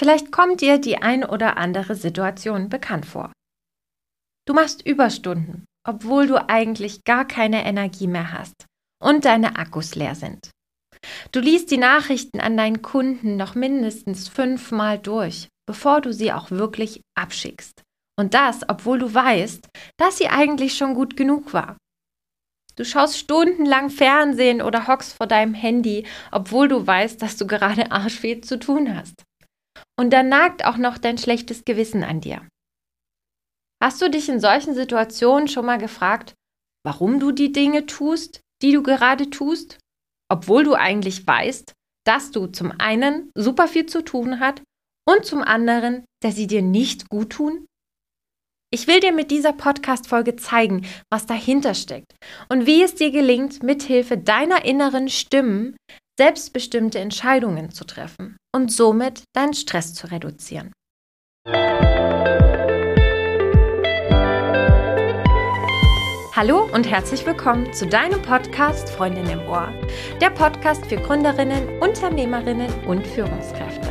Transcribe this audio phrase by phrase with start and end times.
[0.00, 3.32] Vielleicht kommt dir die ein oder andere Situation bekannt vor.
[4.48, 8.64] Du machst Überstunden, obwohl du eigentlich gar keine Energie mehr hast
[8.98, 10.52] und deine Akkus leer sind.
[11.32, 16.50] Du liest die Nachrichten an deinen Kunden noch mindestens fünfmal durch, bevor du sie auch
[16.50, 17.82] wirklich abschickst.
[18.18, 21.76] Und das, obwohl du weißt, dass sie eigentlich schon gut genug war.
[22.74, 27.92] Du schaust stundenlang Fernsehen oder hockst vor deinem Handy, obwohl du weißt, dass du gerade
[27.92, 29.24] arschweh zu tun hast.
[30.00, 32.48] Und dann nagt auch noch dein schlechtes Gewissen an dir.
[33.84, 36.32] Hast du dich in solchen Situationen schon mal gefragt,
[36.86, 39.76] warum du die Dinge tust, die du gerade tust,
[40.32, 41.74] obwohl du eigentlich weißt,
[42.06, 44.62] dass du zum einen super viel zu tun hast
[45.06, 47.66] und zum anderen, dass sie dir nicht gut tun?
[48.72, 52.14] Ich will dir mit dieser Podcast-Folge zeigen, was dahinter steckt
[52.48, 55.76] und wie es dir gelingt, mithilfe deiner inneren Stimmen
[56.20, 60.70] selbstbestimmte Entscheidungen zu treffen und somit deinen Stress zu reduzieren.
[66.36, 69.72] Hallo und herzlich willkommen zu deinem Podcast Freundin im Ohr.
[70.20, 73.88] Der Podcast für Gründerinnen, Unternehmerinnen und Führungskräfte.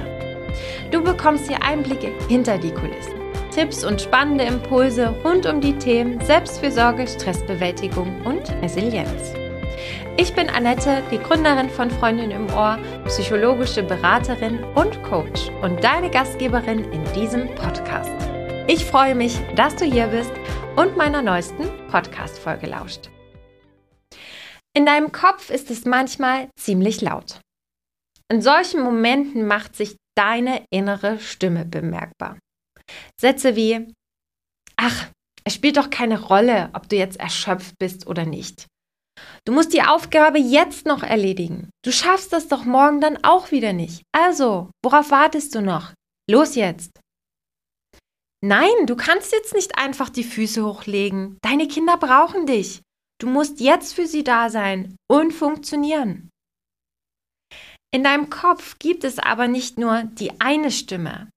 [0.92, 6.23] Du bekommst hier Einblicke hinter die Kulissen, Tipps und spannende Impulse rund um die Themen
[6.23, 9.34] Selbstfürsorge, Stressbewältigung und Resilienz.
[10.22, 16.11] Ich bin Annette, die Gründerin von Freundin im Ohr, psychologische Beraterin und Coach und deine
[16.11, 18.11] Gastgeberin in diesem Podcast.
[18.67, 20.34] Ich freue mich, dass du hier bist
[20.76, 23.09] und meiner neuesten Podcast-Folge lauscht.
[24.73, 27.39] In deinem Kopf ist es manchmal ziemlich laut.
[28.30, 32.38] In solchen Momenten macht sich deine innere Stimme bemerkbar.
[33.17, 33.94] Sätze wie,
[34.76, 35.08] ach,
[35.45, 38.67] es spielt doch keine Rolle, ob du jetzt erschöpft bist oder nicht.
[39.45, 41.70] Du musst die Aufgabe jetzt noch erledigen.
[41.84, 44.03] Du schaffst das doch morgen dann auch wieder nicht.
[44.11, 45.94] Also, worauf wartest du noch?
[46.30, 46.92] Los jetzt!
[48.42, 51.38] Nein, du kannst jetzt nicht einfach die Füße hochlegen.
[51.42, 52.81] Deine Kinder brauchen dich.
[53.20, 56.30] Du musst jetzt für sie da sein und funktionieren.
[57.94, 61.30] In deinem Kopf gibt es aber nicht nur die eine Stimme.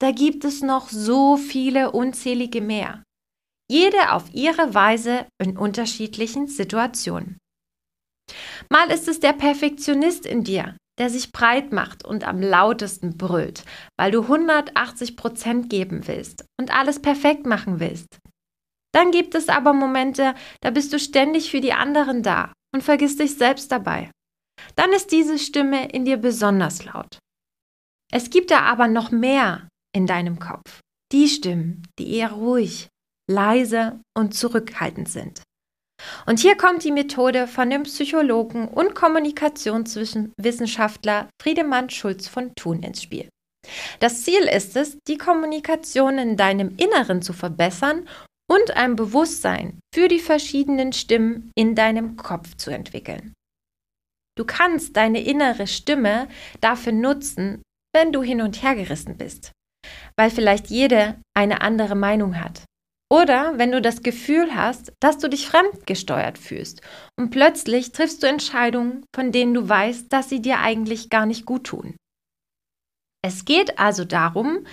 [0.00, 3.02] Da gibt es noch so viele unzählige mehr.
[3.70, 7.38] Jede auf ihre Weise in unterschiedlichen Situationen.
[8.68, 13.64] Mal ist es der Perfektionist in dir, der sich breit macht und am lautesten brüllt,
[13.96, 18.18] weil du 180 Prozent geben willst und alles perfekt machen willst.
[18.92, 23.20] Dann gibt es aber Momente, da bist du ständig für die anderen da und vergisst
[23.20, 24.10] dich selbst dabei.
[24.74, 27.20] Dann ist diese Stimme in dir besonders laut.
[28.12, 30.80] Es gibt da aber noch mehr in deinem Kopf.
[31.12, 32.88] Die Stimmen, die eher ruhig,
[33.30, 35.42] leise und zurückhaltend sind.
[36.26, 43.02] Und hier kommt die Methode von dem Psychologen und Kommunikationswissenschaftler Friedemann Schulz von Thun ins
[43.02, 43.28] Spiel.
[44.00, 48.08] Das Ziel ist es, die Kommunikation in deinem Inneren zu verbessern
[48.50, 53.34] und ein Bewusstsein für die verschiedenen Stimmen in deinem Kopf zu entwickeln.
[54.38, 56.28] Du kannst deine innere Stimme
[56.62, 57.60] dafür nutzen,
[57.94, 59.52] wenn du hin und her gerissen bist,
[60.16, 62.62] weil vielleicht jede eine andere Meinung hat
[63.12, 66.80] oder wenn du das Gefühl hast, dass du dich fremdgesteuert fühlst
[67.18, 71.44] und plötzlich triffst du Entscheidungen, von denen du weißt, dass sie dir eigentlich gar nicht
[71.44, 71.96] gut tun.
[73.22, 74.64] Es geht also darum,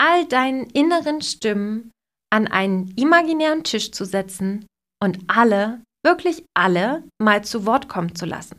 [0.00, 1.92] all deinen inneren Stimmen
[2.32, 4.66] an einen imaginären Tisch zu setzen
[5.02, 8.58] und alle, wirklich alle, mal zu Wort kommen zu lassen.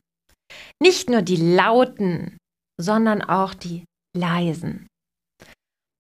[0.82, 2.38] Nicht nur die lauten,
[2.80, 3.84] sondern auch die
[4.16, 4.88] leisen.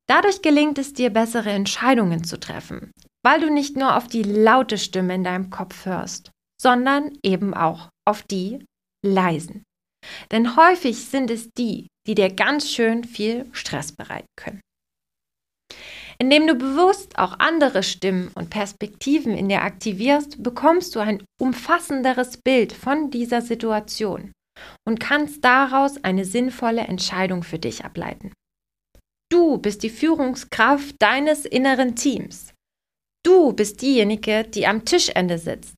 [0.07, 2.91] Dadurch gelingt es dir, bessere Entscheidungen zu treffen,
[3.23, 7.89] weil du nicht nur auf die laute Stimme in deinem Kopf hörst, sondern eben auch
[8.07, 8.65] auf die
[9.05, 9.63] leisen.
[10.31, 14.61] Denn häufig sind es die, die dir ganz schön viel Stress bereiten können.
[16.19, 22.37] Indem du bewusst auch andere Stimmen und Perspektiven in dir aktivierst, bekommst du ein umfassenderes
[22.37, 24.31] Bild von dieser Situation
[24.87, 28.31] und kannst daraus eine sinnvolle Entscheidung für dich ableiten.
[29.31, 32.52] Du bist die Führungskraft deines inneren Teams.
[33.25, 35.75] Du bist diejenige, die am Tischende sitzt.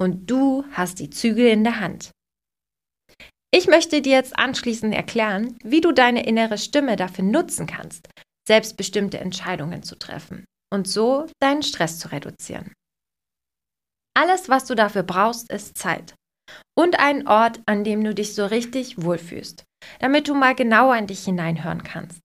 [0.00, 2.10] Und du hast die Zügel in der Hand.
[3.50, 8.08] Ich möchte dir jetzt anschließend erklären, wie du deine innere Stimme dafür nutzen kannst,
[8.46, 12.72] selbstbestimmte Entscheidungen zu treffen und so deinen Stress zu reduzieren.
[14.14, 16.14] Alles, was du dafür brauchst, ist Zeit
[16.76, 19.64] und ein Ort, an dem du dich so richtig wohlfühlst,
[20.00, 22.20] damit du mal genauer in dich hineinhören kannst.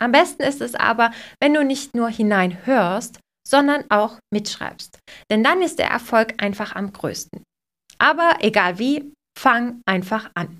[0.00, 5.00] Am besten ist es aber, wenn du nicht nur hineinhörst, sondern auch mitschreibst.
[5.30, 7.42] Denn dann ist der Erfolg einfach am größten.
[7.98, 10.58] Aber egal wie, fang einfach an.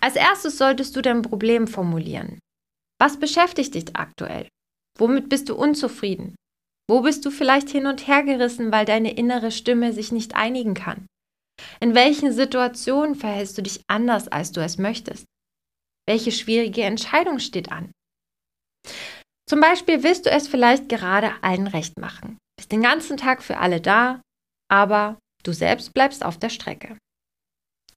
[0.00, 2.38] Als erstes solltest du dein Problem formulieren.
[3.00, 4.48] Was beschäftigt dich aktuell?
[4.98, 6.34] Womit bist du unzufrieden?
[6.88, 10.74] Wo bist du vielleicht hin und her gerissen, weil deine innere Stimme sich nicht einigen
[10.74, 11.06] kann?
[11.80, 15.24] In welchen Situationen verhältst du dich anders, als du es möchtest?
[16.08, 17.92] Welche schwierige Entscheidung steht an?
[19.48, 23.58] Zum Beispiel willst du es vielleicht gerade allen recht machen, bist den ganzen Tag für
[23.58, 24.20] alle da,
[24.70, 26.96] aber du selbst bleibst auf der Strecke.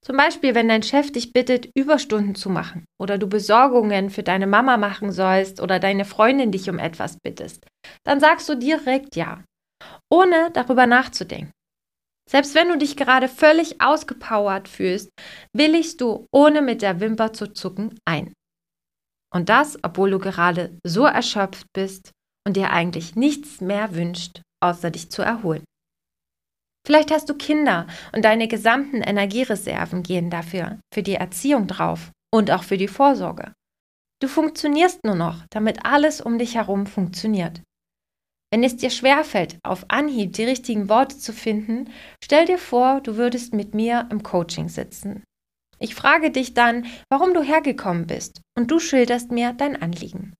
[0.06, 4.46] Zum Beispiel, wenn dein Chef dich bittet, Überstunden zu machen oder du Besorgungen für deine
[4.46, 7.66] Mama machen sollst oder deine Freundin dich um etwas bittest,
[8.04, 9.42] dann sagst du direkt ja,
[10.08, 11.50] ohne darüber nachzudenken.
[12.30, 15.10] Selbst wenn du dich gerade völlig ausgepowert fühlst,
[15.52, 18.32] willigst du ohne mit der Wimper zu zucken ein.
[19.32, 22.12] Und das, obwohl du gerade so erschöpft bist
[22.46, 25.64] und dir eigentlich nichts mehr wünscht, außer dich zu erholen.
[26.86, 32.52] Vielleicht hast du Kinder und deine gesamten Energiereserven gehen dafür, für die Erziehung drauf und
[32.52, 33.52] auch für die Vorsorge.
[34.22, 37.60] Du funktionierst nur noch, damit alles um dich herum funktioniert.
[38.52, 41.90] Wenn es dir schwerfällt, auf Anhieb die richtigen Worte zu finden,
[42.22, 45.24] stell dir vor, du würdest mit mir im Coaching sitzen.
[45.78, 50.34] Ich frage dich dann, warum du hergekommen bist, und du schilderst mir dein Anliegen.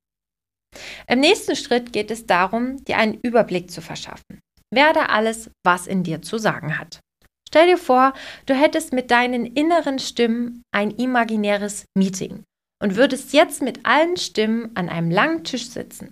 [1.09, 4.41] Im nächsten Schritt geht es darum, dir einen Überblick zu verschaffen.
[4.73, 7.01] Werde alles, was in dir zu sagen hat.
[7.49, 8.13] Stell dir vor,
[8.47, 12.45] du hättest mit deinen inneren Stimmen ein imaginäres Meeting
[12.83, 16.11] und würdest jetzt mit allen Stimmen an einem langen Tisch sitzen.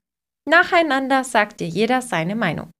[0.48, 2.70] Nacheinander sagt dir jeder seine Meinung.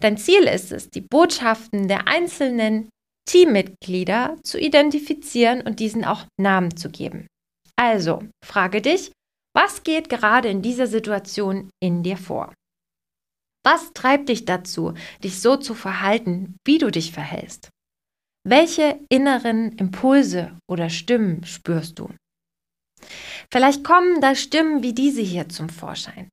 [0.00, 2.88] Dein Ziel ist es, die Botschaften der einzelnen
[3.30, 7.28] Teammitglieder zu identifizieren und diesen auch Namen zu geben.
[7.76, 9.12] Also, frage dich,
[9.54, 12.52] was geht gerade in dieser Situation in dir vor?
[13.64, 17.70] Was treibt dich dazu, dich so zu verhalten, wie du dich verhältst?
[18.44, 22.10] Welche inneren Impulse oder Stimmen spürst du?
[23.52, 26.28] Vielleicht kommen da Stimmen wie diese hier zum Vorschein.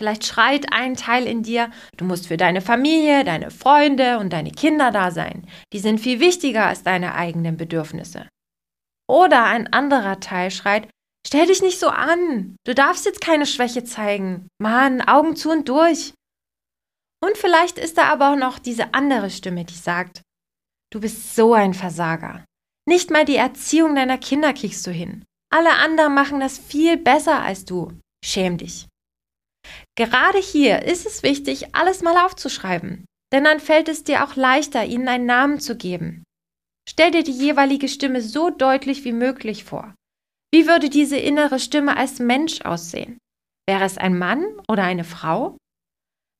[0.00, 4.50] Vielleicht schreit ein Teil in dir, du musst für deine Familie, deine Freunde und deine
[4.50, 5.46] Kinder da sein.
[5.74, 8.26] Die sind viel wichtiger als deine eigenen Bedürfnisse.
[9.06, 10.88] Oder ein anderer Teil schreit,
[11.26, 12.56] stell dich nicht so an.
[12.64, 14.48] Du darfst jetzt keine Schwäche zeigen.
[14.58, 16.14] Mann, Augen zu und durch.
[17.22, 20.22] Und vielleicht ist da aber auch noch diese andere Stimme, die sagt,
[20.90, 22.42] du bist so ein Versager.
[22.88, 25.26] Nicht mal die Erziehung deiner Kinder kriegst du hin.
[25.52, 27.92] Alle anderen machen das viel besser als du.
[28.24, 28.86] Schäm dich.
[29.96, 34.84] Gerade hier ist es wichtig, alles mal aufzuschreiben, denn dann fällt es dir auch leichter,
[34.84, 36.24] ihnen einen Namen zu geben.
[36.88, 39.94] Stell dir die jeweilige Stimme so deutlich wie möglich vor.
[40.52, 43.18] Wie würde diese innere Stimme als Mensch aussehen?
[43.68, 45.56] Wäre es ein Mann oder eine Frau?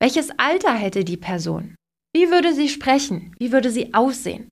[0.00, 1.76] Welches Alter hätte die Person?
[2.12, 3.36] Wie würde sie sprechen?
[3.38, 4.48] Wie würde sie aussehen?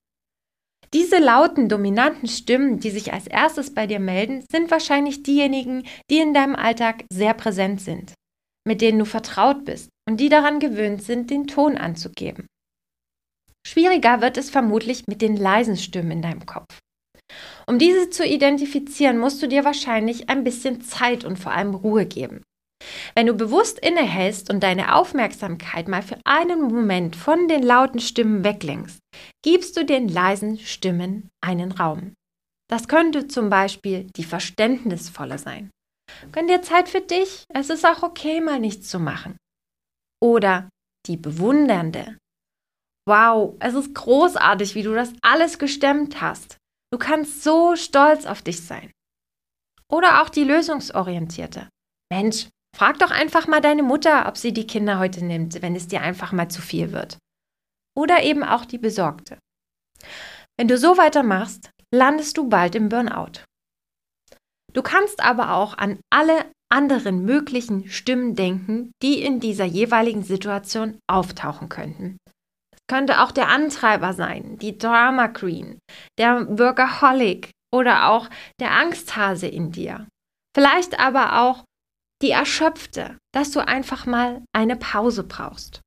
[0.95, 6.19] Diese lauten, dominanten Stimmen, die sich als erstes bei dir melden, sind wahrscheinlich diejenigen, die
[6.19, 8.15] in deinem Alltag sehr präsent sind,
[8.69, 12.47] mit denen du vertraut bist und die daran gewöhnt sind, den Ton anzugeben.
[13.67, 16.79] Schwieriger wird es vermutlich mit den leisen Stimmen in deinem Kopf.
[17.67, 22.07] Um diese zu identifizieren, musst du dir wahrscheinlich ein bisschen Zeit und vor allem Ruhe
[22.07, 22.43] geben.
[23.15, 28.45] Wenn du bewusst innehältst und deine Aufmerksamkeit mal für einen Moment von den lauten Stimmen
[28.45, 28.99] weglenkst,
[29.43, 32.13] gibst du den leisen Stimmen einen Raum.
[32.71, 35.71] Das könnte zum Beispiel die verständnisvolle sein.
[36.33, 39.37] Gönn dir Zeit für dich, es ist auch okay, mal nichts zu machen.
[40.23, 40.69] Oder
[41.07, 42.19] die bewundernde.
[43.07, 46.59] Wow, es ist großartig, wie du das alles gestemmt hast.
[46.93, 48.91] Du kannst so stolz auf dich sein.
[49.91, 51.69] Oder auch die lösungsorientierte.
[52.13, 55.89] Mensch, Frag doch einfach mal deine Mutter, ob sie die Kinder heute nimmt, wenn es
[55.89, 57.19] dir einfach mal zu viel wird.
[57.97, 59.39] Oder eben auch die Besorgte.
[60.57, 63.43] Wenn du so weitermachst, landest du bald im Burnout.
[64.79, 71.01] Du kannst aber auch an alle anderen möglichen Stimmen denken, die in dieser jeweiligen Situation
[71.09, 72.17] auftauchen könnten.
[72.73, 75.81] Es könnte auch der Antreiber sein, die Drama Queen,
[76.17, 78.31] der Workaholic oder auch
[78.61, 80.07] der Angsthase in dir.
[80.57, 81.65] Vielleicht aber auch
[82.23, 85.81] die Erschöpfte, dass du einfach mal eine Pause brauchst.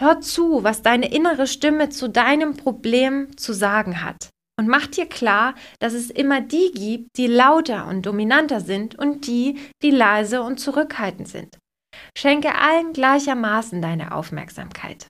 [0.00, 4.30] Hör zu, was deine innere Stimme zu deinem Problem zu sagen hat.
[4.58, 9.26] Und mach dir klar, dass es immer die gibt, die lauter und dominanter sind und
[9.28, 11.58] die, die leise und zurückhaltend sind.
[12.16, 15.06] Schenke allen gleichermaßen deine Aufmerksamkeit.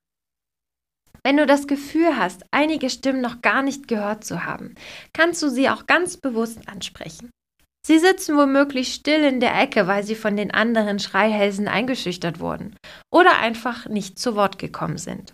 [1.24, 4.74] Wenn du das Gefühl hast, einige Stimmen noch gar nicht gehört zu haben,
[5.12, 7.30] kannst du sie auch ganz bewusst ansprechen.
[7.86, 12.76] Sie sitzen womöglich still in der Ecke, weil sie von den anderen Schreihälsen eingeschüchtert wurden
[13.10, 15.32] oder einfach nicht zu Wort gekommen sind.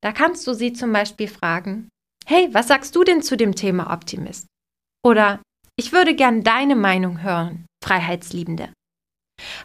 [0.00, 1.88] Da kannst du sie zum Beispiel fragen,
[2.26, 4.46] hey, was sagst du denn zu dem Thema Optimist?
[5.04, 5.40] Oder
[5.76, 8.72] ich würde gern deine Meinung hören, Freiheitsliebende.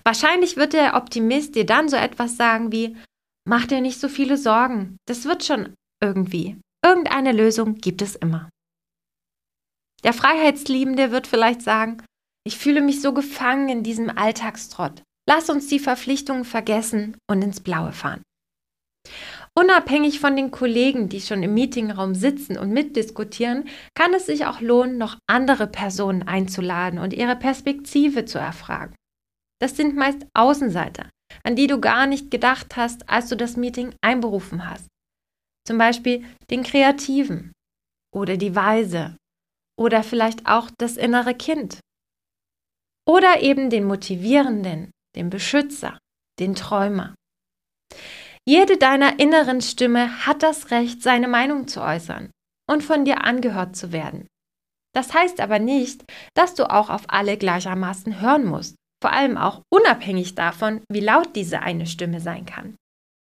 [0.04, 2.98] Wahrscheinlich wird der Optimist dir dann so etwas sagen wie,
[3.48, 6.60] mach dir nicht so viele Sorgen, das wird schon irgendwie.
[6.84, 8.50] Irgendeine Lösung gibt es immer.
[10.04, 12.04] Der Freiheitsliebende wird vielleicht sagen,
[12.46, 15.04] ich fühle mich so gefangen in diesem Alltagstrott.
[15.28, 18.22] Lass uns die Verpflichtungen vergessen und ins Blaue fahren.
[19.58, 24.62] Unabhängig von den Kollegen, die schon im Meetingraum sitzen und mitdiskutieren, kann es sich auch
[24.62, 28.94] lohnen, noch andere Personen einzuladen und ihre Perspektive zu erfragen.
[29.60, 31.10] Das sind meist Außenseiter,
[31.44, 34.86] an die du gar nicht gedacht hast, als du das Meeting einberufen hast.
[35.66, 37.52] Zum Beispiel den Kreativen
[38.14, 39.18] oder die Weise
[39.76, 41.80] oder vielleicht auch das innere Kind.
[43.08, 45.98] Oder eben den Motivierenden, den Beschützer,
[46.40, 47.16] den Träumer.
[48.48, 52.32] Jede deiner inneren Stimme hat das Recht, seine Meinung zu äußern
[52.70, 54.26] und von dir angehört zu werden.
[54.96, 59.64] Das heißt aber nicht, dass du auch auf alle gleichermaßen hören musst, vor allem auch
[59.70, 62.76] unabhängig davon, wie laut diese eine Stimme sein kann.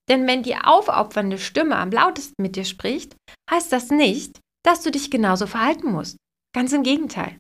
[0.10, 3.16] Denn wenn die aufopfernde Stimme am lautesten mit dir spricht,
[3.52, 6.18] heißt das nicht, dass du dich genauso verhalten musst.
[6.56, 7.38] Ganz im Gegenteil.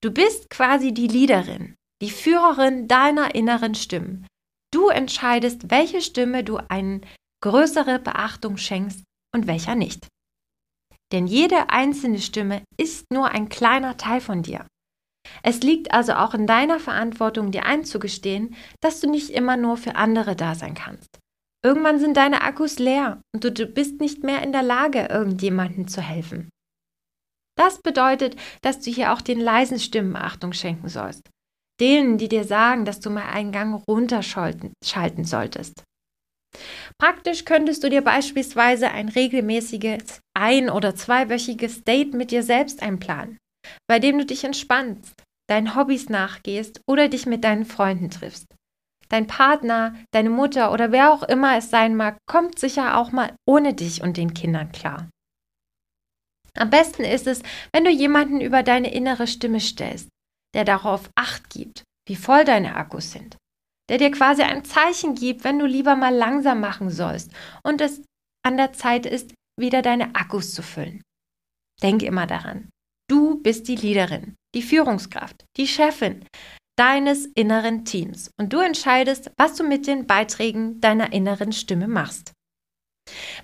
[0.00, 4.26] Du bist quasi die Leaderin, die Führerin deiner inneren Stimmen,
[4.72, 7.00] Du entscheidest, welche Stimme du eine
[7.42, 9.04] größere Beachtung schenkst
[9.34, 10.08] und welcher nicht.
[11.12, 14.66] Denn jede einzelne Stimme ist nur ein kleiner Teil von dir.
[15.42, 19.96] Es liegt also auch in deiner Verantwortung, dir einzugestehen, dass du nicht immer nur für
[19.96, 21.18] andere da sein kannst.
[21.64, 26.00] Irgendwann sind deine Akkus leer und du bist nicht mehr in der Lage, irgendjemandem zu
[26.00, 26.48] helfen.
[27.56, 31.28] Das bedeutet, dass du hier auch den leisen Stimmen Achtung schenken sollst
[31.80, 34.72] denen, die dir sagen, dass du mal einen Gang runterschalten
[35.24, 35.82] solltest.
[36.98, 43.38] Praktisch könntest du dir beispielsweise ein regelmäßiges ein- oder zweiwöchiges Date mit dir selbst einplanen,
[43.88, 45.12] bei dem du dich entspannst,
[45.48, 48.46] deinen Hobbys nachgehst oder dich mit deinen Freunden triffst.
[49.08, 53.36] Dein Partner, deine Mutter oder wer auch immer es sein mag, kommt sicher auch mal
[53.46, 55.08] ohne dich und den Kindern klar.
[56.54, 57.42] Am besten ist es,
[57.72, 60.08] wenn du jemanden über deine innere Stimme stellst,
[60.54, 63.36] der darauf acht gibt, wie voll deine Akkus sind,
[63.88, 68.02] der dir quasi ein Zeichen gibt, wenn du lieber mal langsam machen sollst und es
[68.44, 71.02] an der Zeit ist, wieder deine Akkus zu füllen.
[71.82, 72.70] Denk immer daran,
[73.08, 76.24] du bist die Leaderin, die Führungskraft, die Chefin
[76.78, 82.32] deines inneren Teams und du entscheidest, was du mit den Beiträgen deiner inneren Stimme machst.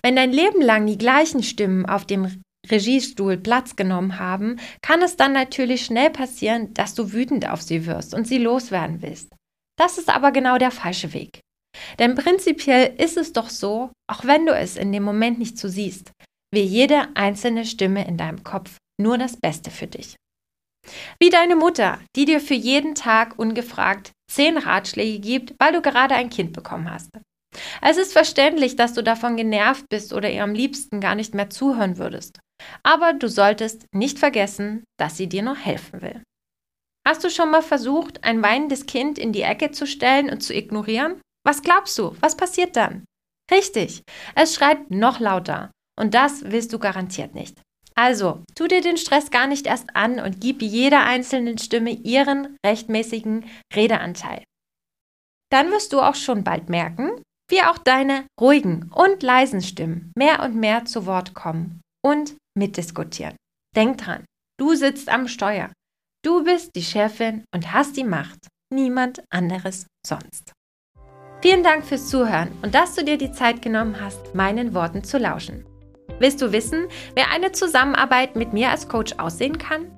[0.03, 5.17] Wenn dein Leben lang die gleichen Stimmen auf dem Regiestuhl Platz genommen haben, kann es
[5.17, 9.35] dann natürlich schnell passieren, dass du wütend auf sie wirst und sie loswerden willst.
[9.79, 11.41] Das ist aber genau der falsche Weg.
[11.99, 15.69] Denn prinzipiell ist es doch so, auch wenn du es in dem Moment nicht so
[15.69, 16.13] siehst,
[16.53, 20.17] will jede einzelne Stimme in deinem Kopf nur das Beste für dich.
[21.19, 26.15] Wie deine Mutter, die dir für jeden Tag ungefragt zehn Ratschläge gibt, weil du gerade
[26.15, 27.11] ein Kind bekommen hast.
[27.81, 31.51] Es ist verständlich, dass du davon genervt bist oder ihr am liebsten gar nicht mehr
[31.51, 32.41] zuhören würdest.
[32.83, 36.23] Aber du solltest nicht vergessen, dass sie dir noch helfen will.
[37.07, 40.55] Hast du schon mal versucht, ein weinendes Kind in die Ecke zu stellen und zu
[40.55, 41.21] ignorieren?
[41.45, 42.17] Was glaubst du?
[42.21, 43.05] Was passiert dann?
[43.51, 44.03] Richtig,
[44.35, 45.71] es schreit noch lauter.
[45.99, 47.61] Und das willst du garantiert nicht.
[47.95, 52.57] Also, tu dir den Stress gar nicht erst an und gib jeder einzelnen Stimme ihren
[52.65, 54.45] rechtmäßigen Redeanteil.
[55.51, 60.43] Dann wirst du auch schon bald merken, wie auch deine ruhigen und leisen Stimmen mehr
[60.43, 63.37] und mehr zu Wort kommen und mitdiskutieren.
[63.75, 64.25] Denk dran,
[64.59, 65.71] du sitzt am Steuer.
[66.25, 68.49] Du bist die Chefin und hast die Macht.
[68.73, 70.53] Niemand anderes sonst.
[71.43, 75.19] Vielen Dank fürs Zuhören und dass du dir die Zeit genommen hast, meinen Worten zu
[75.19, 75.67] lauschen.
[76.21, 79.91] Willst du wissen, wer eine Zusammenarbeit mit mir als Coach aussehen kann?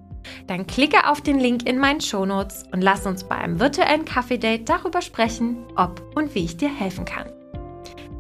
[0.46, 4.66] Dann klicke auf den Link in meinen Shownotes und lass uns bei einem virtuellen Kaffee-Date
[4.66, 7.30] darüber sprechen, ob und wie ich dir helfen kann.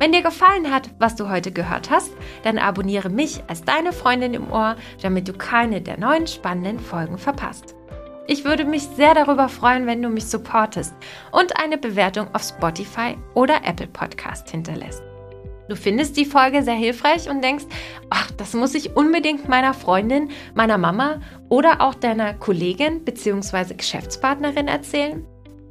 [0.04, 4.34] Wenn dir gefallen hat, was du heute gehört hast, dann abonniere mich als deine Freundin
[4.34, 7.74] im Ohr, damit du keine der neuen spannenden Folgen verpasst.
[8.26, 10.94] Ich würde mich sehr darüber freuen, wenn du mich supportest
[11.32, 15.02] und eine Bewertung auf Spotify oder Apple Podcast hinterlässt.
[15.70, 17.64] Du findest die Folge sehr hilfreich und denkst,
[18.10, 23.72] ach, das muss ich unbedingt meiner Freundin, meiner Mama oder auch deiner Kollegin bzw.
[23.72, 25.24] Geschäftspartnerin erzählen?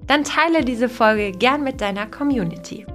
[0.07, 2.87] Dann teile diese Folge gern mit deiner Community.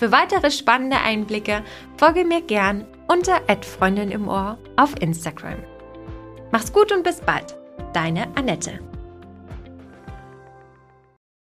[0.00, 1.62] Für weitere spannende Einblicke
[1.98, 5.58] folge mir gern unter Freundin im Ohr auf Instagram.
[6.50, 7.54] Mach's gut und bis bald.
[7.92, 8.78] Deine Annette.